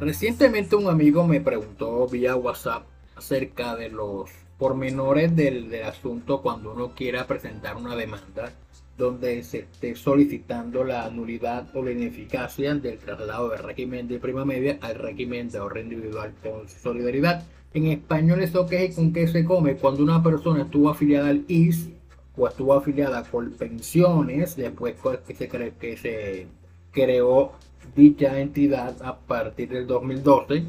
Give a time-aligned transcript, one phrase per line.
[0.00, 6.72] Recientemente un amigo me preguntó vía WhatsApp acerca de los pormenores del, del asunto cuando
[6.72, 8.50] uno quiera presentar una demanda
[8.96, 14.46] donde se esté solicitando la nulidad o la ineficacia del traslado del régimen de prima
[14.46, 17.44] media al régimen de ahorro individual con solidaridad.
[17.74, 21.44] En español eso que es con qué se come cuando una persona estuvo afiliada al
[21.46, 21.90] IS
[22.38, 24.94] o estuvo afiliada con pensiones después
[25.26, 26.46] que se que se
[26.90, 27.52] creó
[27.94, 30.64] dicha entidad a partir del 2012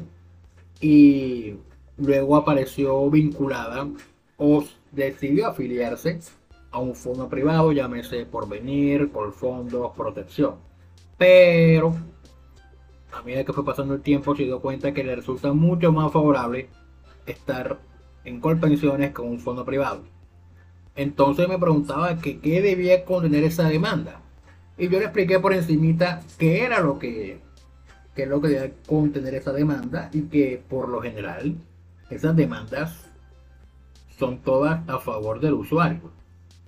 [0.80, 1.54] y
[1.96, 3.88] luego apareció vinculada
[4.36, 6.18] o decidió afiliarse
[6.70, 10.56] a un fondo privado, llámese Porvenir, fondos Protección.
[11.18, 11.94] Pero
[13.12, 16.10] a medida que fue pasando el tiempo se dio cuenta que le resulta mucho más
[16.12, 16.68] favorable
[17.26, 17.78] estar
[18.24, 20.02] en Colpensiones con un fondo privado.
[20.96, 24.22] Entonces me preguntaba que qué debía contener esa demanda.
[24.78, 27.38] Y yo le expliqué por encimita qué era lo que,
[28.14, 31.56] qué es lo que debía contener esa demanda y que por lo general
[32.10, 33.06] esas demandas
[34.18, 36.10] son todas a favor del usuario.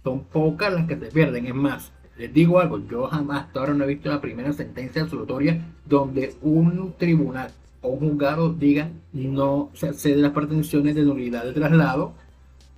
[0.02, 1.46] Son pocas las que se pierden.
[1.46, 5.02] Es más, les digo algo, yo jamás hasta ahora no he visto la primera sentencia
[5.02, 7.50] absolutoria donde un tribunal
[7.80, 12.12] o un juzgado diga no se accede las pretensiones de nulidad de traslado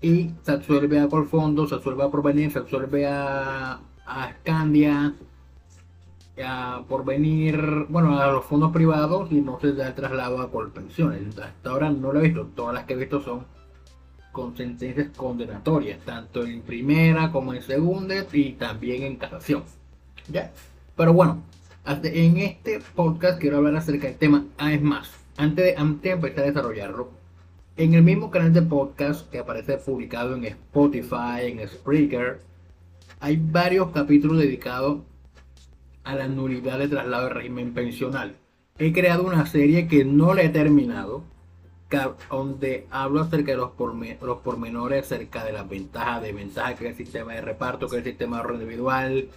[0.00, 5.14] y se absuelve a Colfondo, se absuelve a Provenir, se absuelve a a Scandia,
[6.44, 11.38] a venir bueno, a los fondos privados y no se da el traslado a Colpensiones.
[11.38, 13.46] Hasta ahora no lo he visto, todas las que he visto son
[14.32, 19.64] con sentencias condenatorias, tanto en primera como en segunda y también en casación.
[20.28, 20.52] ¿Ya?
[20.94, 21.42] Pero bueno,
[21.86, 24.44] en este podcast quiero hablar acerca del tema.
[24.58, 27.10] Ah, es más, antes de, antes de empezar a desarrollarlo,
[27.78, 32.40] en el mismo canal de podcast que aparece publicado en Spotify, en Spreaker,
[33.20, 34.98] hay varios capítulos dedicados
[36.06, 38.36] a la nulidad de traslado de régimen pensional.
[38.78, 41.24] He creado una serie que no la he terminado,
[42.30, 43.70] donde hablo acerca de los,
[44.22, 47.96] los pormenores, acerca de las ventajas, de ventajas que es el sistema de reparto, que
[47.96, 49.28] es el sistema de ahorro individual,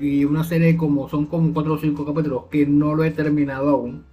[0.00, 3.70] y una serie como son como 4 o 5 capítulos que no lo he terminado
[3.70, 4.04] aún.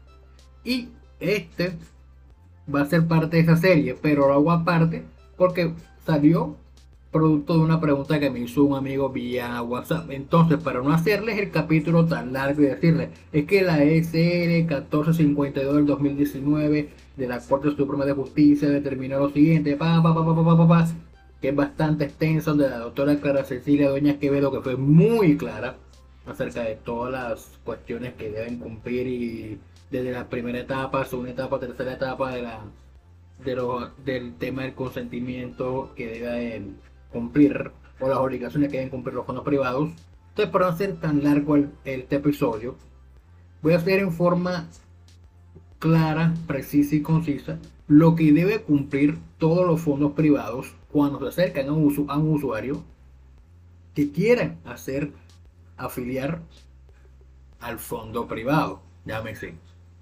[0.64, 0.90] Y
[1.20, 1.74] este
[2.74, 5.04] va a ser parte de esa serie, pero lo hago aparte
[5.38, 5.74] porque
[6.06, 6.56] salió
[7.14, 10.12] producto de una pregunta que me hizo un amigo vía WhatsApp.
[10.12, 15.76] Entonces, para no hacerles el capítulo tan largo y decirles, es que la SR 1452
[15.76, 20.58] del 2019 de la Corte Suprema de Justicia determinó lo siguiente, pa, pa, pa, pa,
[20.58, 20.88] pa, pa,
[21.40, 25.78] que es bastante extenso, de la doctora Clara Cecilia Doña Quevedo, que fue muy clara
[26.26, 29.60] acerca de todas las cuestiones que deben cumplir y
[29.92, 32.62] desde la primera etapa, segunda etapa, tercera etapa de la
[33.44, 36.62] de lo, del tema del consentimiento que debe
[37.14, 39.92] cumplir o las obligaciones que deben cumplir los fondos privados.
[40.30, 42.76] Entonces, para no hacer tan largo el, este episodio,
[43.62, 44.68] voy a hacer en forma
[45.80, 51.70] clara, precisa y concisa lo que debe cumplir todos los fondos privados cuando se acercan
[51.70, 52.84] a un, a un usuario
[53.94, 55.12] que quiera hacer
[55.78, 56.42] afiliar
[57.60, 59.56] al fondo privado, llámese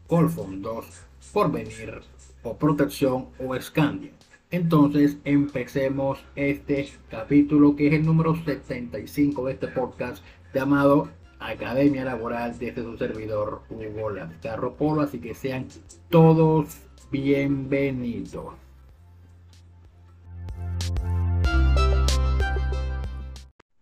[0.08, 0.86] Colfondos,
[1.32, 2.02] Porvenir
[2.44, 4.12] o Protección o Scandia.
[4.52, 10.22] Entonces empecemos este capítulo que es el número 75 de este podcast
[10.54, 11.08] llamado
[11.40, 15.04] Academia Laboral desde su servidor Hugo Lascarro Polo.
[15.04, 15.68] Así que sean
[16.10, 18.54] todos bienvenidos.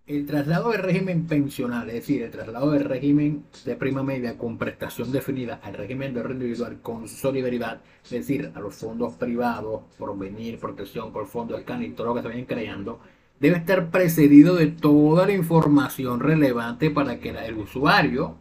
[0.09, 4.57] El traslado de régimen pensional, es decir, el traslado del régimen de prima media con
[4.57, 9.83] prestación definida al régimen de renta individual con solidaridad, es decir, a los fondos privados,
[9.99, 12.99] por venir, protección por fondos de y todo lo que se vayan creando,
[13.39, 18.35] debe estar precedido de toda la información relevante para que el usuario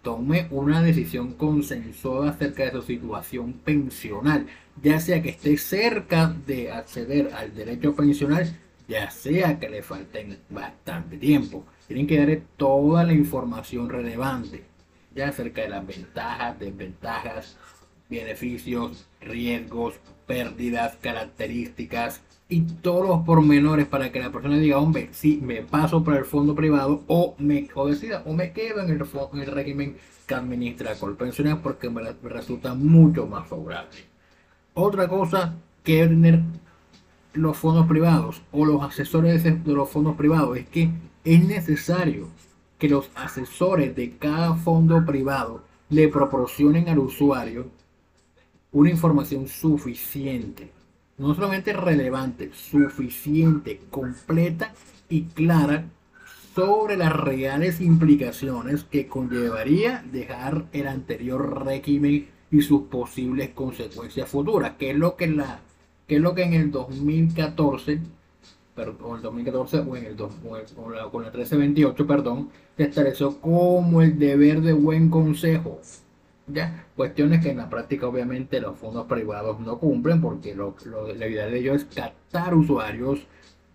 [0.00, 4.46] tome una decisión consensuada acerca de su situación pensional,
[4.82, 8.48] ya sea que esté cerca de acceder al derecho pensional
[8.88, 11.64] ya sea que le falten bastante tiempo.
[11.86, 14.64] Tienen que darle toda la información relevante,
[15.14, 17.56] ya acerca de las ventajas, desventajas,
[18.08, 19.94] beneficios, riesgos,
[20.26, 26.04] pérdidas, características y todos los pormenores para que la persona diga, hombre, si me paso
[26.04, 29.46] para el fondo privado o me o decida o me quedo en el, en el
[29.46, 29.96] régimen
[30.26, 33.98] que administra Colpensiones porque me resulta mucho más favorable.
[34.74, 36.40] Otra cosa que tener
[37.36, 40.56] los fondos privados o los asesores de los fondos privados.
[40.56, 40.90] Es que
[41.24, 42.28] es necesario
[42.78, 47.66] que los asesores de cada fondo privado le proporcionen al usuario
[48.72, 50.70] una información suficiente,
[51.18, 54.72] no solamente relevante, suficiente, completa
[55.08, 55.86] y clara
[56.54, 64.72] sobre las reales implicaciones que conllevaría dejar el anterior régimen y sus posibles consecuencias futuras,
[64.78, 65.60] que es lo que, la,
[66.06, 68.00] que, es lo que en el 2014
[68.76, 74.02] o el 2014 o en el, con, la, con la 1328, perdón, se estableció como
[74.02, 75.80] el deber de buen consejo.
[76.46, 76.86] ¿ya?
[76.94, 81.26] Cuestiones que en la práctica obviamente los fondos privados no cumplen porque lo, lo, la
[81.26, 83.20] idea de ellos es captar usuarios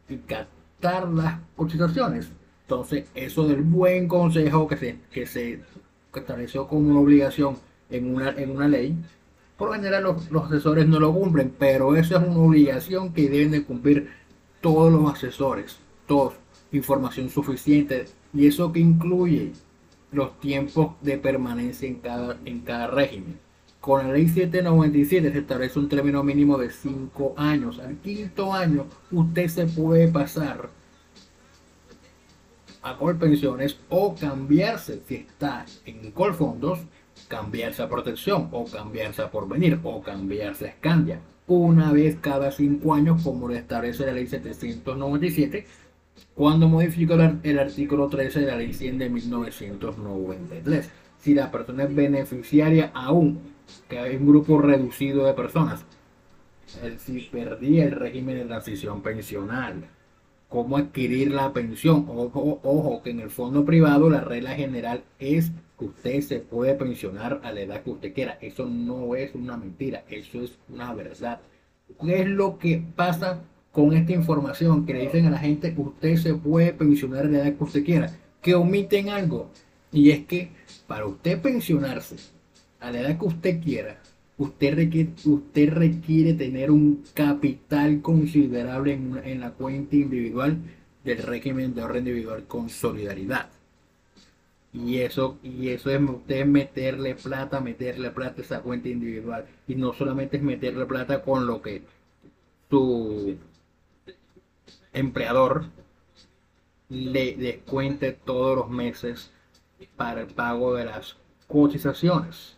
[0.08, 2.32] y captar las cotizaciones.
[2.64, 5.62] Entonces, eso del buen consejo que se, que se
[6.16, 7.58] estableció como una obligación
[7.90, 8.96] en una, en una ley,
[9.62, 13.52] por lo general los, asesores no lo cumplen, pero eso es una obligación que deben
[13.52, 14.10] de cumplir
[14.60, 15.78] todos los asesores,
[16.08, 16.34] todos,
[16.72, 19.52] información suficiente y eso que incluye
[20.12, 23.38] los tiempos de permanencia en cada, en cada régimen.
[23.80, 27.78] Con la ley 797 se establece un término mínimo de 5 años.
[27.78, 30.72] Al quinto año usted se puede pasar
[32.82, 36.80] a Colpensiones o cambiarse si está en Colfondos,
[37.28, 42.94] cambiarse a Protección o cambiarse a Porvenir o cambiarse a Scandia una vez cada cinco
[42.94, 45.66] años, como lo establece la ley 797,
[46.34, 50.90] cuando modificó el artículo 13 de la ley 100 de 1993.
[51.20, 53.40] Si la persona es beneficiaria aún,
[53.90, 55.86] que hay un grupo reducido de personas,
[56.98, 59.88] si perdía el régimen de transición pensional,
[60.52, 62.06] cómo adquirir la pensión.
[62.08, 65.52] Ojo, ojo, que en el fondo privado la regla general es
[65.86, 68.38] usted se puede pensionar a la edad que usted quiera.
[68.42, 71.40] Eso no es una mentira, eso es una verdad.
[72.00, 75.82] ¿Qué es lo que pasa con esta información que le dicen a la gente que
[75.82, 78.12] usted se puede pensionar a la edad que usted quiera?
[78.42, 79.50] Que omiten algo.
[79.92, 80.52] Y es que
[80.88, 82.16] para usted pensionarse
[82.80, 83.98] a la edad que usted quiera,
[84.38, 90.58] usted requiere, usted requiere tener un capital considerable en, en la cuenta individual
[91.04, 93.50] del régimen de ahorro individual con solidaridad.
[94.74, 99.46] Y eso, y eso es usted meterle plata, meterle plata a esa cuenta individual.
[99.68, 101.84] Y no solamente es meterle plata con lo que
[102.70, 103.36] su
[104.94, 105.66] empleador
[106.90, 109.32] le descuente todos los meses
[109.98, 111.18] para el pago de las
[111.48, 112.58] cotizaciones.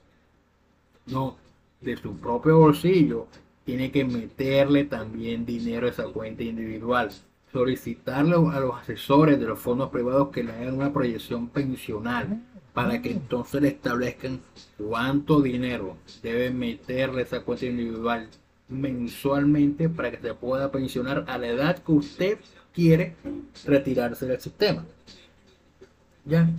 [1.05, 1.37] No,
[1.83, 3.27] de su propio bolsillo
[3.65, 7.11] tiene que meterle también dinero a esa cuenta individual
[7.53, 12.41] solicitarle a los asesores de los fondos privados que le hagan una proyección pensional
[12.73, 14.41] para que entonces le establezcan
[14.77, 18.27] cuánto dinero debe meterle esa cuenta individual
[18.67, 22.37] mensualmente para que se pueda pensionar a la edad que usted
[22.73, 23.15] quiere
[23.65, 24.83] retirarse del sistema.
[26.25, 26.49] Ya,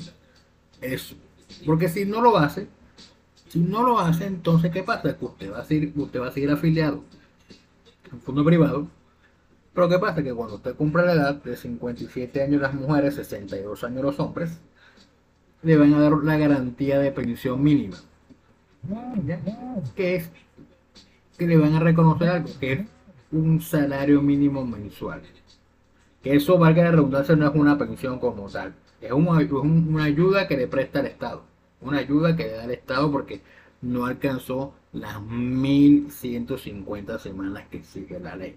[0.80, 1.16] eso.
[1.66, 2.68] Porque si no lo hace,
[3.54, 5.16] si no lo hace, entonces ¿qué pasa?
[5.16, 7.04] Que usted va a seguir, usted va a seguir afiliado
[8.10, 8.88] a un fondo privado
[9.74, 10.22] pero ¿qué pasa?
[10.22, 14.60] Que cuando usted cumple la edad de 57 años las mujeres, 62 años los hombres,
[15.62, 17.96] le van a dar la garantía de pensión mínima.
[19.96, 20.30] Que es
[21.36, 22.80] que le van a reconocer algo, que es
[23.32, 25.22] un salario mínimo mensual.
[26.22, 28.74] Que eso, valga la redundancia, no es una pensión como tal.
[29.00, 31.42] Es una ayuda que le presta el Estado.
[31.84, 33.40] Una ayuda que le da el Estado porque
[33.82, 38.56] no alcanzó las 1150 semanas que sigue la ley.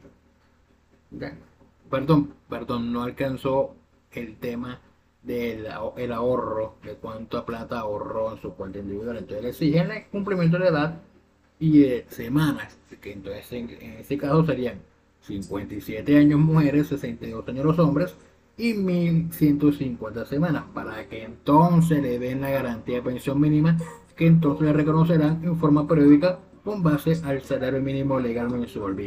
[1.89, 3.75] Perdón, perdón, no alcanzó
[4.11, 4.79] el tema
[5.23, 9.17] del el ahorro, de cuánta plata ahorró en su cuenta individual.
[9.17, 11.01] Entonces le exigen el cumplimiento de edad
[11.59, 13.69] y de semanas, que entonces en,
[13.99, 14.79] este caso serían
[15.21, 18.15] 57 años mujeres, 62 años los hombres
[18.57, 23.77] y 1150 semanas, para que entonces le den la garantía de pensión mínima
[24.15, 28.97] que entonces le reconocerán en forma periódica con base al salario mínimo legal mensual.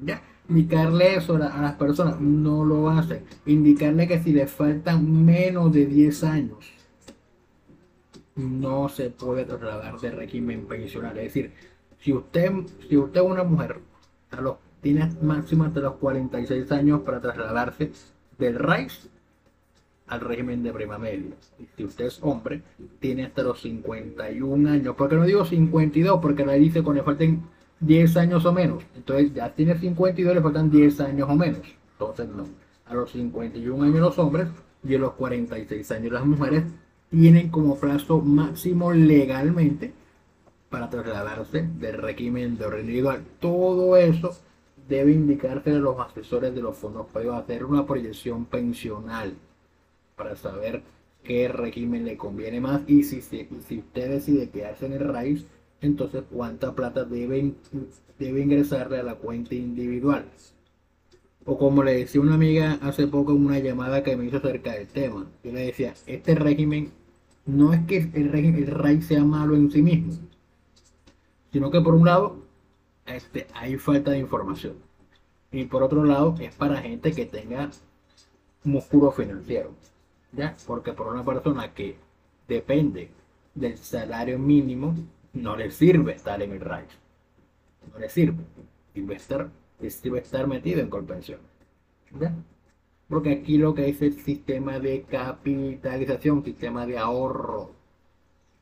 [0.00, 0.22] ¿Ya?
[0.48, 3.24] indicarle eso a, las personas, no lo hacen.
[3.46, 6.72] Indicarle que si le faltan menos de 10 años,
[8.36, 11.16] no se puede trasladar de régimen pensional.
[11.18, 11.52] Es decir,
[11.98, 12.52] si usted,
[12.88, 13.80] si usted es una mujer,
[14.30, 17.92] a los, tiene máximo hasta los 46 años para trasladarse
[18.38, 19.08] del RAIS
[20.06, 21.34] al régimen de prima media.
[21.76, 22.62] Si usted es hombre,
[23.00, 24.94] tiene hasta los 51 años.
[24.96, 26.20] porque no digo 52?
[26.20, 27.42] Porque la dice con le falten
[27.80, 28.84] 10 años o menos.
[28.94, 31.60] Entonces ya tiene 52, le faltan 10 años o menos.
[31.92, 32.46] Entonces no.
[32.86, 34.48] A los 51 años los hombres
[34.84, 36.64] y a los 46 años las mujeres
[37.10, 39.92] tienen como plazo máximo legalmente
[40.70, 43.22] para trasladarse del régimen de individual.
[43.40, 44.36] Todo eso
[44.88, 49.34] debe indicarse a los asesores de los fondos para hacer una proyección pensional
[50.16, 50.82] para saber
[51.22, 55.46] qué régimen le conviene más y si, usted decide quedarse en el raíz
[55.80, 57.52] entonces cuánta plata debe,
[58.18, 60.24] debe ingresarle a la cuenta individual.
[61.44, 64.72] O como le decía una amiga hace poco en una llamada que me hizo acerca
[64.72, 66.92] del tema, yo le decía, este régimen
[67.44, 70.14] no es que el régimen, el sea malo en sí mismo,
[71.52, 72.45] sino que por un lado
[73.06, 74.76] este, hay falta de información
[75.50, 77.70] y por otro lado es para gente que tenga
[78.64, 79.70] músculo financiero,
[80.32, 80.56] ¿ya?
[80.66, 81.96] Porque por una persona que
[82.48, 83.10] depende
[83.54, 84.94] del salario mínimo,
[85.32, 86.96] no le sirve estar en el rancho.
[87.92, 88.44] No le sirve.
[88.92, 89.50] Sirve estar,
[89.88, 91.40] sirve estar metido en colpensión.
[92.18, 92.34] ¿Ya?
[93.08, 97.70] Porque aquí lo que es el sistema de capitalización, sistema de ahorro.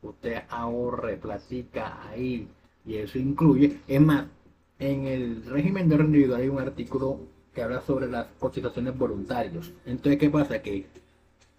[0.03, 2.49] Usted ahorre, platica ahí.
[2.85, 4.27] Y eso incluye, es más,
[4.79, 7.21] en el régimen de individual hay un artículo
[7.55, 9.71] que habla sobre las cotizaciones voluntarias.
[9.87, 10.61] Entonces, ¿qué pasa?
[10.61, 10.87] Que,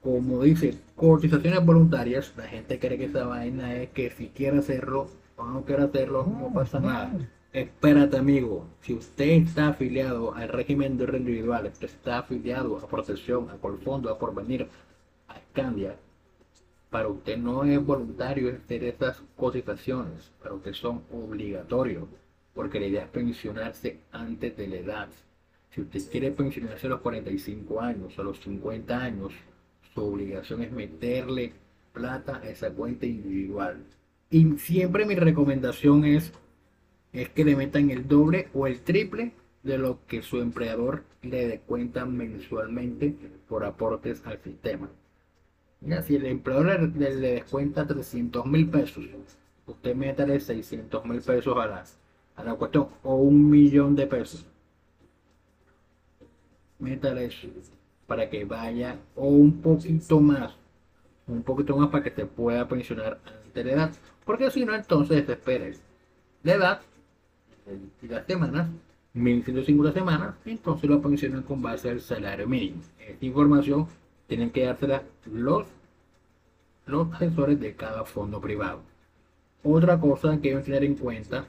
[0.02, 5.08] como dice, cotizaciones voluntarias, la gente cree que esa vaina es que si quiere hacerlo
[5.38, 7.12] o no quiere hacerlo, no pasa nada.
[7.54, 8.66] Espérate, amigo.
[8.82, 14.10] Si usted está afiliado al régimen de individual, usted está afiliado a Protección, a Colfondo,
[14.10, 14.68] a Porvenir,
[15.30, 15.96] a Escandia,
[16.90, 22.04] para usted no es voluntario hacer estas cotizaciones, para usted son obligatorios,
[22.56, 25.10] porque la idea es pensionarse antes de la edad.
[25.72, 29.34] Si usted quiere pensionarse a los 45 años, a los 50 años,
[29.94, 31.52] su obligación es meterle
[31.94, 33.84] plata a esa cuenta individual.
[34.30, 36.32] Y siempre mi recomendación es,
[37.12, 39.34] es que le metan el doble o el triple
[39.64, 43.16] de lo que su empleador le descuenta mensualmente
[43.50, 44.90] por aportes al sistema.
[45.82, 49.04] Ya, si el empleador le, descuenta 300 mil pesos,
[49.68, 51.84] usted métale 600 mil pesos a la,
[52.36, 54.46] a la cuestión o un millón de pesos
[56.80, 57.30] métale
[58.08, 60.54] para que vaya o un poquito más,
[61.28, 63.92] un poquito más para que te pueda pensionar antes de edad.
[64.26, 65.82] Porque si no, entonces te esperes
[66.44, 66.82] la edad
[68.02, 68.70] y las semanas,
[69.14, 72.82] 1150 semanas, entonces lo pensionan con base al salario mínimo.
[73.00, 73.88] Esta información
[74.28, 75.68] tienen que dársela los,
[76.86, 78.82] los asesores de cada fondo privado.
[79.64, 81.48] Otra cosa que deben tener en cuenta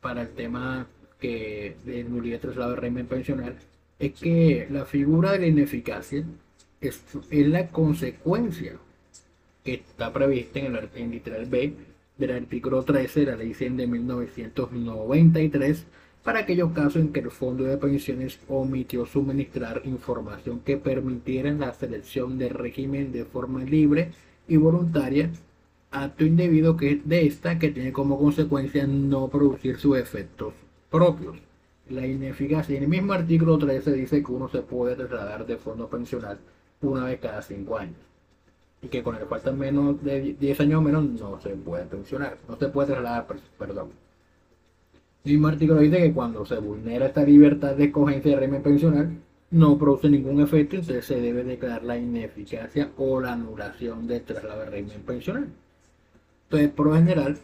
[0.00, 0.86] para el tema
[1.18, 3.54] que de nulidad traslado de régimen pensional
[3.98, 6.24] es que la figura de la ineficacia
[6.80, 8.76] es, la consecuencia
[9.62, 11.74] que está prevista en el en literal B
[12.16, 15.84] del artículo 13 de la ley 100 de 1993
[16.22, 21.72] para aquellos casos en que el fondo de pensiones omitió suministrar información que permitiera la
[21.72, 24.10] selección de régimen de forma libre
[24.46, 25.30] y voluntaria,
[25.90, 30.54] acto indebido que de esta que tiene como consecuencia no producir sus efectos
[30.90, 31.36] propios
[31.90, 32.76] la ineficacia.
[32.76, 36.38] En el mismo artículo 13 dice que uno se puede trasladar de fondo pensional
[36.82, 37.96] una vez cada 5 años.
[38.82, 42.38] Y que con el falta menos de 10 años o menos no se puede pensionar.
[42.48, 43.26] No se puede trasladar,
[43.58, 43.90] perdón.
[45.24, 49.10] El mismo artículo dice que cuando se vulnera esta libertad de escogencia de régimen pensional,
[49.50, 54.60] no produce ningún efecto, entonces se debe declarar la ineficacia o la anulación del traslado
[54.60, 55.48] de régimen pensional.
[56.50, 57.38] Entonces, por lo general,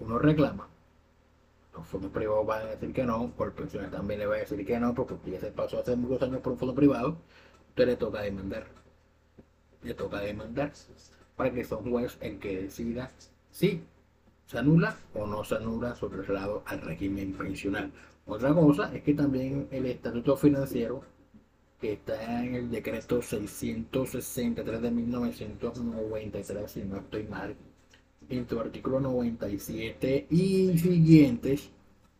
[0.00, 0.68] uno reclama
[1.76, 4.64] los fondos privados van a decir que no, por pensiones también le va a decir
[4.64, 7.16] que no, porque ya se pasó hace muchos años por un fondo privado,
[7.70, 8.66] entonces le toca demandar.
[9.82, 10.72] Le toca demandar
[11.36, 13.10] para que son juez el que decida
[13.50, 13.82] si
[14.46, 17.92] se anula o no se anula su traslado al régimen pensional.
[18.26, 21.02] Otra cosa es que también el estatuto financiero
[21.80, 27.54] que está en el decreto 663 de 1993, si no estoy mal,
[28.28, 31.70] en su artículo 97 y siguientes,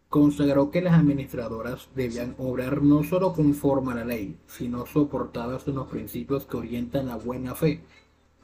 [0.09, 5.75] consagró que las administradoras debían obrar no solo conforme a la ley, sino soportadas en
[5.75, 7.81] los principios que orientan la buena fe,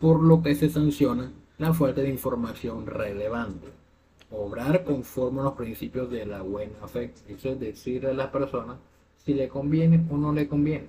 [0.00, 3.68] por lo que se sanciona la falta de información relevante.
[4.32, 8.78] Obrar conforme a los principios de la buena fe, eso es decirle a la persona
[9.16, 10.88] si le conviene o no le conviene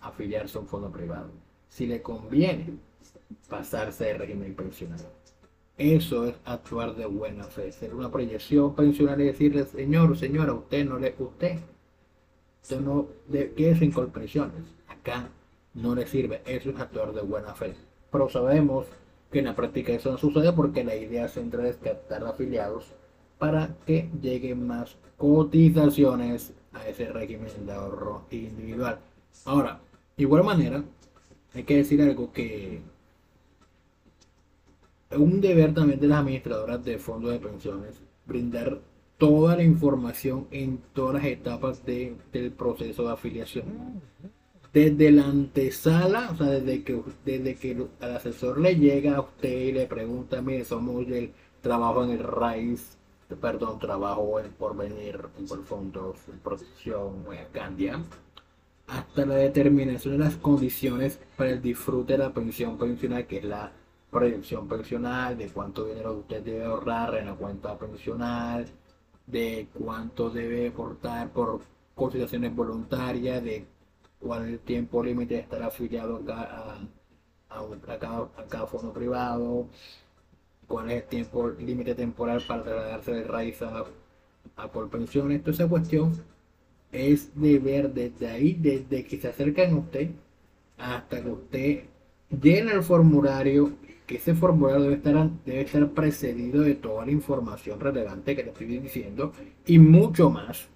[0.00, 1.30] afiliarse a un fondo privado,
[1.68, 2.78] si le conviene
[3.48, 5.00] pasarse de régimen pensional
[5.80, 10.84] eso es actuar de buena fe, ser una proyección pensional y decirle, señor, señora, usted
[10.84, 11.58] no le, usted,
[12.62, 13.08] usted no
[13.56, 15.30] quiere sin pensiones, acá
[15.72, 17.74] no le sirve, eso es actuar de buena fe.
[18.12, 18.86] Pero sabemos
[19.32, 22.92] que en la práctica eso no sucede porque la idea central es captar afiliados
[23.38, 28.98] para que lleguen más cotizaciones a ese régimen de ahorro individual.
[29.46, 29.80] Ahora,
[30.16, 30.84] de igual manera,
[31.54, 32.82] hay que decir algo que
[35.12, 38.80] un deber también de las administradoras de fondos de pensiones brindar
[39.18, 44.00] toda la información en todas las etapas del proceso de afiliación.
[44.72, 49.52] Desde la antesala, o sea, desde que, desde que el asesor le llega a usted
[49.52, 52.96] y le pregunta, mire, somos del trabajo en el raíz,
[53.40, 58.00] perdón, trabajo en porvenir, por fondos, en protección en Candia,
[58.86, 63.44] hasta la determinación de las condiciones para el disfrute de la pensión pensional, que es
[63.44, 63.72] la
[64.10, 68.66] proyección pensional, de cuánto dinero usted debe ahorrar en la cuenta pensional,
[69.26, 71.60] de cuánto debe aportar por
[71.94, 73.66] cotizaciones voluntarias, de
[74.18, 76.78] cuál es el tiempo límite de estar afiliado a,
[78.48, 79.66] cada, fondo privado,
[80.66, 83.84] cuál es el tiempo límite temporal para trasladarse de raíz a,
[84.56, 85.42] a por pensiones.
[85.42, 86.12] Toda esa cuestión
[86.92, 90.10] es de ver desde ahí, desde que se acercan a usted
[90.78, 91.84] hasta que usted
[92.30, 93.72] llena el formulario,
[94.10, 98.48] que ese formulario debe estar, debe estar precedido de toda la información relevante que le
[98.50, 99.32] estoy diciendo
[99.64, 100.66] y mucho más.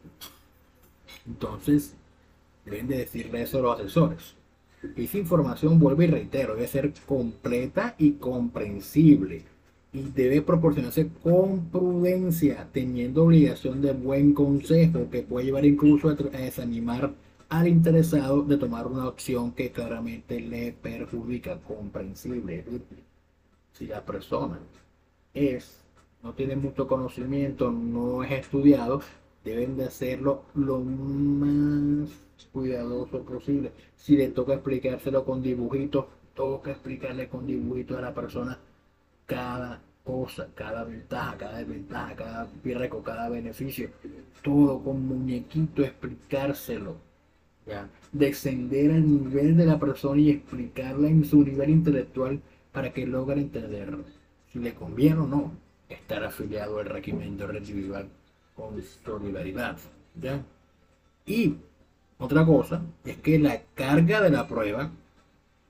[1.26, 1.96] Entonces,
[2.64, 4.36] deben de decirle eso a los asesores.
[4.94, 9.42] Esa información, vuelvo y reitero, debe ser completa y comprensible
[9.92, 16.14] y debe proporcionarse con prudencia, teniendo obligación de buen consejo que puede llevar incluso a
[16.14, 17.12] desanimar
[17.48, 22.64] al interesado de tomar una opción que claramente le perjudica, comprensible.
[23.74, 24.58] Si la persona
[25.34, 25.82] es,
[26.22, 29.02] no tiene mucho conocimiento, no es estudiado,
[29.44, 32.08] deben de hacerlo lo más
[32.52, 33.72] cuidadoso posible.
[33.96, 38.58] Si le toca explicárselo con dibujitos, toca explicarle con dibujitos a la persona
[39.26, 43.90] cada cosa, cada ventaja, cada desventaja, cada con cada beneficio,
[44.42, 46.94] todo con muñequito, explicárselo.
[47.66, 47.88] ¿ya?
[48.12, 52.40] Descender al nivel de la persona y explicarla en su nivel intelectual
[52.74, 53.96] para que logre entender
[54.52, 55.52] si le conviene o no
[55.88, 58.08] estar afiliado al regimiento individual
[58.56, 59.78] con solidaridad.
[60.20, 60.42] ¿ya?
[61.24, 61.54] Y
[62.18, 64.90] otra cosa es que la carga de la prueba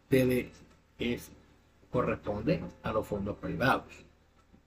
[0.09, 0.51] debe,
[0.99, 1.31] es,
[1.91, 3.93] corresponde a los fondos privados,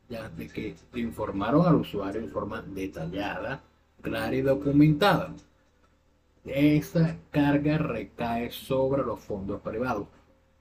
[0.07, 3.63] ya de que informaron al usuario en forma detallada,
[4.01, 5.33] clara y documentada.
[6.45, 10.07] Esa carga recae sobre los fondos privados.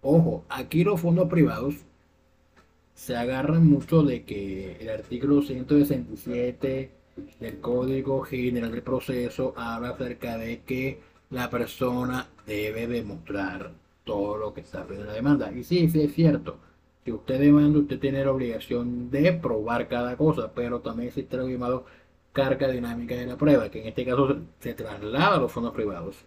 [0.08, 1.74] Ojo, aquí los fondos privados
[2.94, 6.92] se agarran mucho de que el artículo 167
[7.40, 13.72] del Código General del Proceso habla acerca de que la persona debe demostrar
[14.04, 15.50] todo lo que está en la demanda.
[15.50, 16.58] Y sí, sí es cierto.
[17.04, 21.48] Si usted demanda, usted tiene la obligación de probar cada cosa, pero también existe lo
[21.48, 21.84] llamado
[22.32, 26.24] carga dinámica de la prueba, que en este caso se traslada a los fondos privados.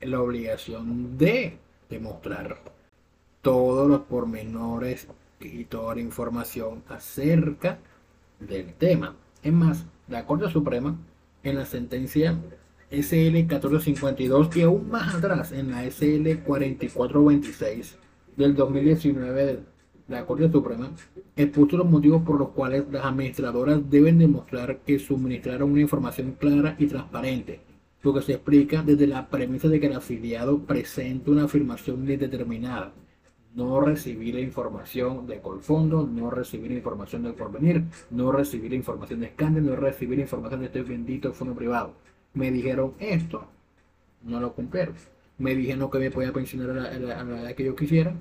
[0.00, 2.58] La obligación de demostrar
[3.42, 5.08] todos los pormenores
[5.40, 7.78] y toda la información acerca
[8.40, 9.14] del tema.
[9.42, 10.96] Es más, la Corte Suprema,
[11.42, 12.38] en la sentencia
[12.90, 17.96] SL 1452 y aún más atrás, en la SL 4426
[18.36, 19.60] del 2019 de
[20.08, 20.90] la Corte Suprema,
[21.36, 26.76] expuso los motivos por los cuales las administradoras deben demostrar que suministraron una información clara
[26.78, 27.60] y transparente,
[28.02, 32.92] lo que se explica desde la premisa de que el afiliado presente una afirmación indeterminada
[33.56, 39.30] no recibir la información de Colfondo, no recibir información del porvenir, no recibir información de
[39.30, 41.94] Scandia, no recibir información de este bendito fondo privado.
[42.34, 43.46] Me dijeron esto,
[44.22, 44.94] no lo cumplieron.
[45.38, 48.14] Me dijeron que me podía pensionar a la, edad que yo quisiera.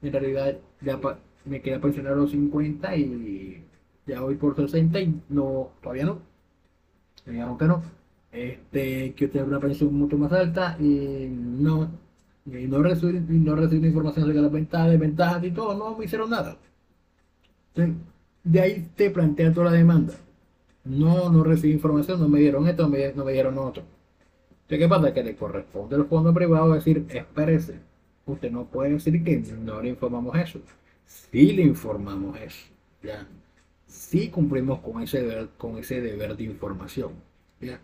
[0.00, 0.98] En realidad ya
[1.44, 3.64] me queda pensionar a los 50 y
[4.06, 6.18] ya voy por 60 y no, todavía no.
[7.26, 7.82] Me que no.
[8.32, 11.90] Este, que tener una pensión mucho más alta y no,
[12.46, 16.56] y no recibí, no información sobre las ventajas, desventajas y todo, no me hicieron nada.
[18.44, 20.14] de ahí te plantea toda la demanda.
[20.84, 23.84] No, no recibí información, no me dieron esto, no me, no dieron otro.
[24.62, 25.12] Entonces, ¿qué pasa?
[25.12, 27.80] Que le corresponde al fondo privado decir, espérese,
[28.26, 30.60] usted no puede decir que no le informamos eso.
[31.06, 32.66] Sí le informamos eso,
[33.02, 33.26] ¿ya?
[33.86, 37.12] Sí cumplimos con ese deber, con ese deber de información,
[37.60, 37.80] ¿ya?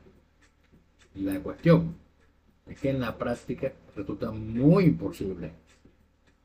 [1.18, 1.96] La cuestión
[2.66, 5.52] es que en la práctica resulta muy imposible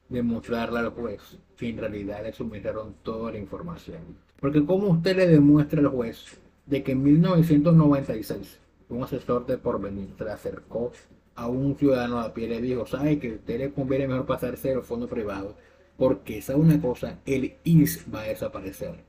[0.09, 1.21] demostrarle al juez
[1.57, 3.99] que en realidad le suministraron toda la información.
[4.39, 8.59] Porque ¿cómo usted le demuestra al juez de que en 1996
[8.89, 10.91] un asesor de porvenir se acercó
[11.35, 14.25] a un ciudadano a pie y le dijo, sabe que a usted le conviene mejor
[14.25, 15.55] pasarse al fondo privado
[15.97, 19.03] porque esa una cosa, el IS va a desaparecer.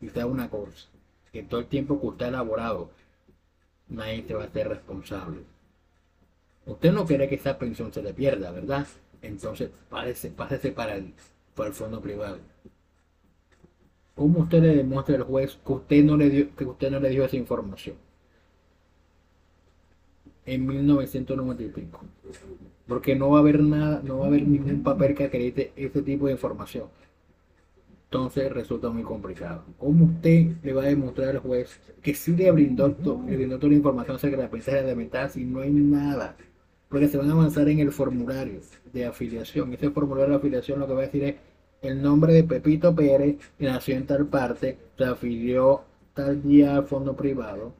[0.00, 0.88] Y sabe una cosa,
[1.32, 2.90] que todo el tiempo que usted ha elaborado,
[3.88, 5.40] nadie se va a hacer responsable.
[6.66, 8.86] Usted no quiere que esa pensión se le pierda, ¿verdad?
[9.22, 11.14] Entonces, pásese, pásese para el,
[11.54, 12.38] para el fondo privado.
[14.14, 17.10] ¿Cómo usted le demuestra al juez que usted no le dio, que usted no le
[17.10, 17.96] dio esa información?
[20.44, 22.00] En 1995.
[22.86, 26.02] Porque no va a haber nada, no va a haber ningún papel que acredite ese
[26.02, 26.88] tipo de información.
[28.10, 29.64] Entonces resulta muy complicado.
[29.78, 32.88] ¿Cómo usted le va a demostrar al juez que sí le brindó,
[33.26, 36.36] le brindó toda la información acerca de la pensión de la si no hay nada?
[36.88, 38.60] porque se van a avanzar en el formulario.
[38.92, 39.72] de afiliación.
[39.74, 41.36] Ese formulario de afiliación lo que va a decir es
[41.82, 45.82] el nombre de Pepito Pérez, nació en tal parte, se afilió
[46.14, 47.72] tal día al fondo privado,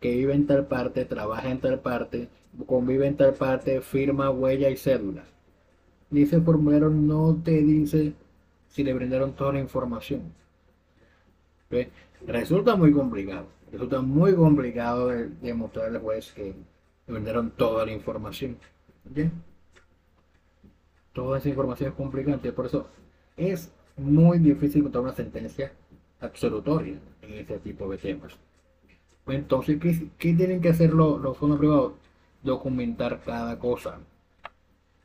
[0.00, 2.28] que vive en tal parte, trabaja en tal parte,
[2.66, 5.24] convive en tal parte, firma, huella y cédula.
[6.10, 8.14] Y ese formulario no te dice
[8.74, 10.32] si le brindaron toda la información.
[12.26, 13.46] Resulta muy complicado.
[13.70, 16.54] Resulta muy complicado demostrar al juez que
[17.06, 18.56] le brindaron toda la información.
[21.12, 22.50] Toda esa información es complicante.
[22.50, 22.88] Por eso
[23.36, 25.72] es muy difícil encontrar una sentencia
[26.20, 28.36] absolutoria en ese tipo de temas.
[29.28, 29.78] Entonces,
[30.18, 31.92] ¿qué, tienen que hacer los, los fondos privados?
[32.42, 34.00] Documentar cada cosa.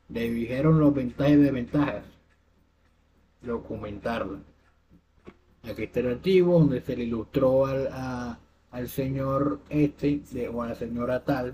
[0.10, 2.19] Le dijeron los ventajas y desventajas.
[3.42, 4.40] Documentarla.
[5.64, 8.38] Aquí está el archivo donde se le ilustró al,
[8.72, 11.54] al señor este o a la señora tal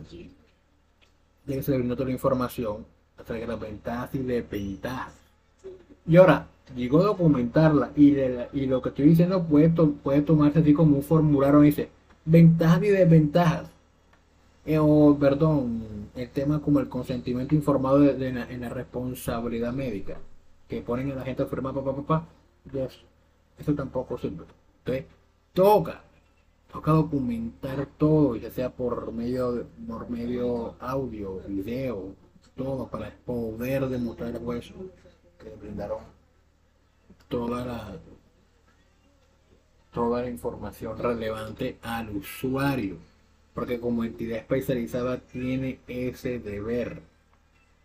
[1.45, 2.86] de que se le brindó toda la información
[3.17, 5.13] acerca de las ventajas y desventajas.
[6.08, 8.15] Y ahora, digo documentarla y,
[8.54, 11.89] y lo que estoy diciendo puede, puede tomarse así como un formulario dice
[12.26, 13.69] ventajas y desventajas.
[14.65, 20.17] Eh, o, perdón, el tema como el consentimiento informado de, en la responsabilidad médica,
[20.67, 22.28] que ponen a la gente a firmar, papá, papá,
[23.58, 24.45] eso tampoco sirve.
[24.80, 25.06] Entonces,
[25.54, 26.01] toca,
[26.71, 32.13] toca documentar todo, ya sea por medio, por medio audio, video,
[32.56, 34.73] todo, para poder demostrar el hueso
[35.38, 35.99] que brindaron
[37.28, 37.97] toda la
[39.91, 42.97] toda la información relevante al usuario,
[43.54, 47.01] porque como entidad especializada tiene ese deber.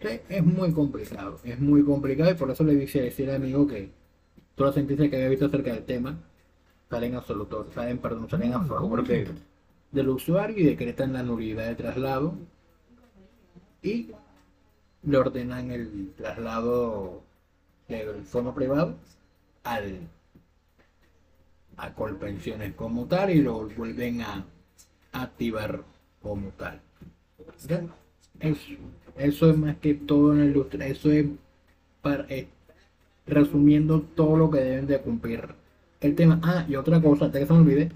[0.01, 3.91] Es muy complicado, es muy complicado y por eso le dice decir al amigo que
[4.55, 6.19] todas las sentencias que había visto acerca del tema
[6.89, 12.35] salen absolutos, salen, perdón, salen a favor del usuario y decretan la nulidad de traslado
[13.83, 14.11] y
[15.03, 17.23] le ordenan el traslado
[17.89, 18.97] del fondo privado
[19.65, 20.01] al
[21.77, 24.45] a Colpensiones como tal y lo vuelven a
[25.13, 25.83] activar
[26.23, 26.81] como tal.
[28.39, 28.73] Eso,
[29.17, 31.27] eso es más que todo en el ilustra, eso es
[32.03, 32.49] para eh,
[33.27, 35.49] resumiendo todo lo que deben de cumplir
[36.01, 36.41] el tema.
[36.43, 37.91] Ah, y otra cosa, antes que se me olvide,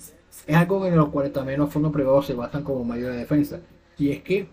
[0.46, 3.60] es algo en los cuales también los fondos privados se basan como de defensa.
[3.98, 4.48] Y es que,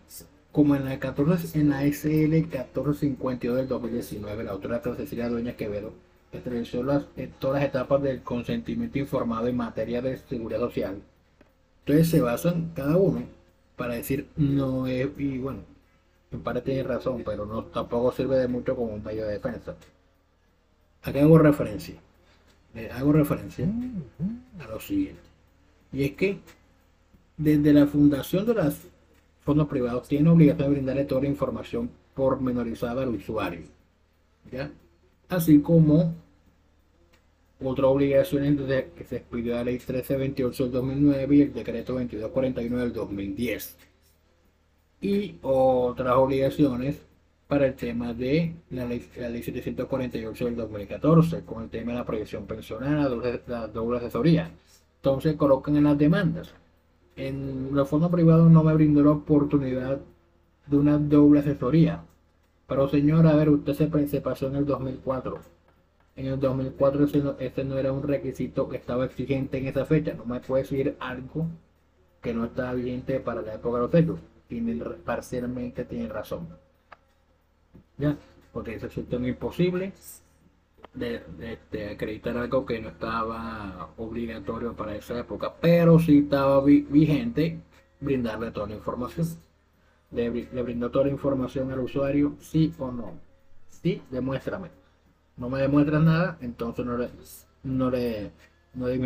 [0.52, 5.94] como en la 14, en la SL 1452 del 2019, la autora Cecilia Dueña Quevedo
[6.32, 7.06] estableció las,
[7.40, 11.02] todas las etapas del consentimiento informado en materia de seguridad social.
[11.86, 13.24] Entonces se basan cada uno
[13.76, 15.60] para decir no es, y bueno,
[16.32, 19.76] en parte tiene razón, pero no tampoco sirve de mucho como un medio de defensa.
[21.04, 21.96] Aquí hago referencia.
[22.94, 23.68] hago referencia
[24.60, 25.22] a lo siguiente.
[25.92, 26.40] Y es que
[27.38, 28.76] desde la fundación de los
[29.44, 33.66] fondos privados tiene obligación de brindarle toda la información pormenorizada al usuario.
[34.52, 34.72] ¿Ya?
[35.32, 36.14] así como
[37.64, 38.58] otra obligación
[38.96, 43.78] que se expidió la ley 1328 del 2009 y el decreto 2241 del 2010.
[45.02, 47.02] Y otras obligaciones
[47.48, 52.46] para el tema de la ley, 748 del 2014, con el tema de la proyección
[52.46, 54.52] pensional, la doble asesoría.
[54.98, 56.54] Entonces colocan en las demandas.
[57.16, 60.00] En los fondos privados no me brindó la oportunidad
[60.68, 62.04] de una doble asesoría
[62.72, 65.40] pero señor, a ver, usted se, pasó en el 2004.
[66.16, 67.04] En el 2004
[67.40, 70.14] ese no, era un requisito que estaba exigente en esa fecha.
[70.14, 71.48] No me puede decir algo
[72.22, 74.20] que no está vigente para la época de los hechos.
[75.06, 76.48] Parcialmente tiene razón.
[77.98, 78.18] ¿Ya?
[78.52, 79.94] Porque es un imposible
[80.94, 81.22] de,
[81.94, 87.60] acreditar algo que no estaba obligatorio para esa época, pero sí estaba vigente
[88.00, 89.28] brindarle toda la información
[90.12, 93.14] le, brindó toda la información al usuario, sí o no.
[93.70, 94.70] Sí, demuéstrame.
[95.38, 97.10] No me demuestras nada, entonces no le,
[97.64, 98.32] no le,
[98.74, 98.98] no le,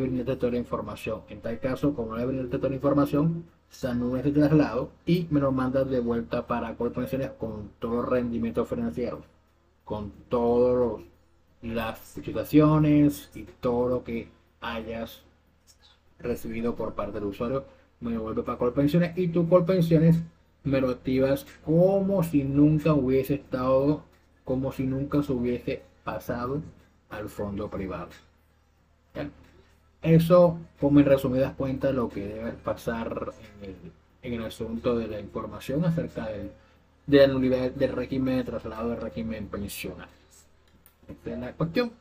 [0.00, 1.22] brindaste toda la información.
[1.28, 5.26] En tal caso, como no le brindaste toda la información, se anula ese traslado y
[5.30, 9.20] me lo mandas de vuelta para corporaciones con todos los rendimientos financieros,
[9.84, 11.02] con todas
[11.62, 14.28] las situaciones y todo lo que
[14.60, 15.22] hayas
[16.18, 17.64] recibido por parte del usuario,
[18.00, 20.20] me lo para Colpensiones y tu Colpensiones
[20.62, 24.02] me lo activas como si nunca hubiese estado,
[24.44, 26.62] como si nunca se hubiese pasado
[27.10, 28.08] al fondo privado.
[30.02, 33.32] Eso, como en resumidas cuentas, lo que debe pasar
[34.22, 36.50] en el, asunto de la información acerca de,
[37.06, 40.08] de la del régimen de traslado del régimen pensional.
[41.08, 41.92] Esta es la cuestión.